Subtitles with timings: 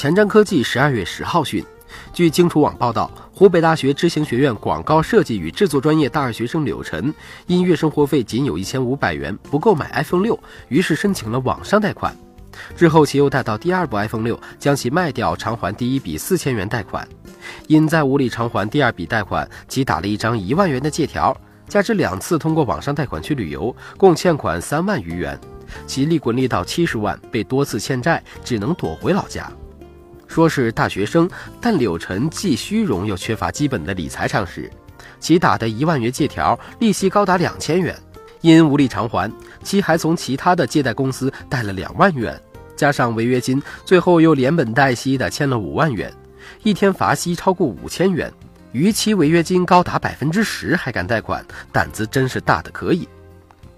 [0.00, 1.62] 前瞻科技十二月十号讯，
[2.10, 7.12] 据荆楚网报道，湖北大学知行学院广告设计与制作专业大二学生柳晨，
[7.46, 12.16] 因月生活费仅有一千五百元，不够买 iPhone 六，于是申请了网上贷款。
[12.74, 17.06] 之后，其又贷到第二部 iPhone 六，将其卖掉偿还第一笔四千元贷款。
[17.66, 21.38] 因再无力偿还第二笔贷款，其打了一张一万元的借条，
[21.68, 25.38] 加之两次通过网上贷款去旅游，共欠款三万余元。
[25.86, 29.52] 其利滚利到七十万，被多次欠债，只能躲回老家。
[30.30, 31.28] 说是大学生，
[31.60, 34.70] 但柳晨既虚荣又缺乏基本的理财常识。
[35.18, 37.98] 其打的一万元借条，利息高达两千元，
[38.40, 39.28] 因无力偿还，
[39.64, 42.40] 其还从其他的借贷公司贷了两万元，
[42.76, 46.14] 加上违约金，最后又连本带息的欠了五万元，
[46.62, 48.32] 一天罚息超过五千元，
[48.70, 53.08] 逾期违约金高达百分之十，还敢贷款，胆子真是大的可以。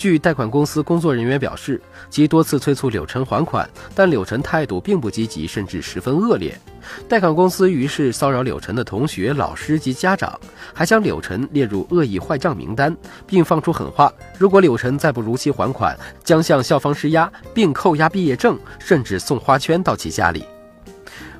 [0.00, 1.78] 据贷款公司工作人员表示，
[2.08, 6.58] 其多次催促柳晨还款，但柳晨态度并不积极，甚至十分恶劣。
[7.06, 10.40] 贷款公司于是骚扰柳晨的同学、老师及家长，
[10.72, 20.46] 还将柳晨列入恶意坏账名单，并放出狠话：如果柳晨再不如期还款，将向校方施压，并扣押毕业证，甚至送花圈到其家里。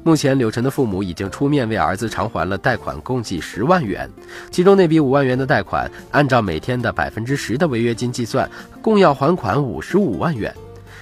[0.03, 4.09] 目前，柳晨的父母已经出面为儿子偿还了贷款，共计十万元。
[4.51, 10.55] 其中那笔五万元的贷款，按照每天的百分之十的违约金计算，共要还款五十五万元。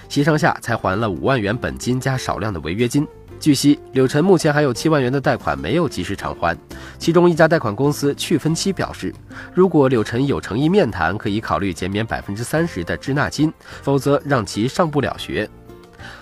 [0.09, 3.07] 协商下才还了五万元本金加少量的违约金。
[3.39, 6.57] 据悉，柳晨目前还有七万元的贷款没有及时偿还。
[6.99, 9.15] 其中一家贷款公司去分期表示，
[9.55, 15.49] 如果柳晨有诚意面谈，可以考虑减免百分之三十的滞纳金，否则让其上不了学。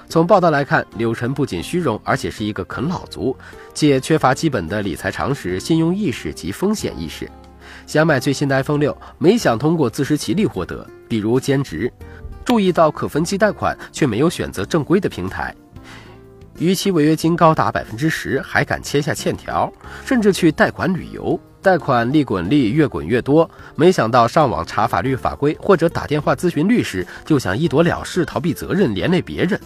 [0.09, 3.37] 从报道来看，柳晨不仅虚荣，而且是一个啃老族，
[3.75, 7.31] 且缺乏基本的理财常识、信用意识及风险意识。
[7.87, 11.89] 想买最新的 iPhone 六，没想通过自食其力获得，比如兼职；
[12.45, 15.53] 注意到可分期贷款，却没有选择正规的平台；
[16.59, 19.73] 逾期违约金高达百分之十，还敢签下欠条，
[20.05, 23.49] 甚至去贷款旅游，贷款利滚利越滚越多。
[23.75, 29.61] 没想到上网查法律法规，或者打电话咨询律师，就想一躲了事，逃避责任，连累别人。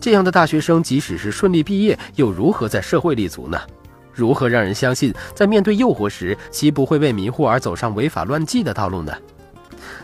[0.00, 3.58] 这样的大学生，即使是顺利毕业，又如何在社会立足呢？
[4.14, 9.12] 如何让人相信，在面对诱惑时，其不会被迷惑而走上违法乱纪的道路呢？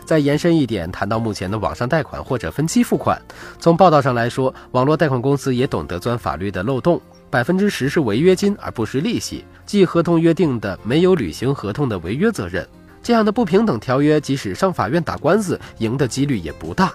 [0.03, 3.21] 再延伸一点，谈到目前的网上贷款或者分期付款，
[3.59, 6.99] 从报道上来说，网络贷款公司也懂得钻法律的漏洞，
[7.29, 12.67] 百分之十是违约金而不是利息，即合同约定的没有履行合同的违约责任。
[13.03, 16.91] 这样的不平等条约，即使上法院打官司，赢的几率也不大。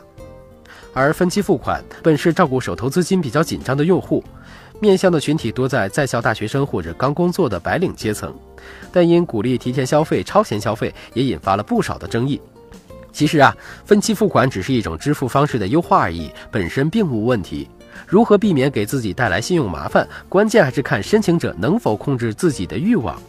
[0.94, 4.22] 而分期付款本是照顾手头资金比较紧张的用户，
[4.81, 8.32] 面向的群体多在在校大学生或者刚工作的白领阶层，
[8.93, 12.41] 但因鼓励提前消费、超前消费，也引发了不少的争议。
[13.12, 17.69] 其实啊，分期付款只是一种支付方式的优化而已，本身并无问题。
[18.06, 23.21] 如何避免给自己带来信用麻烦，关键还是看申请者能否控制自己的欲望，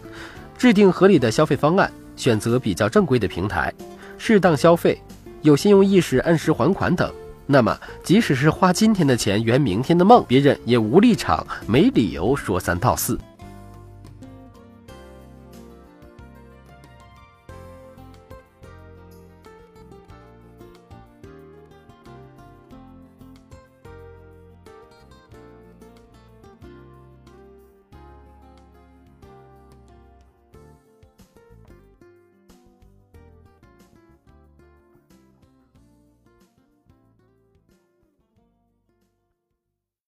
[0.58, 3.74] 制定合理的消费方案，选择比较正规的平台，
[4.18, 5.00] 适当消费，
[5.42, 7.12] 有信用意识，按时还款等。
[7.48, 13.20] 那么，即使是花今天的钱圆明天的梦，别人也无立场、没理由说三道四。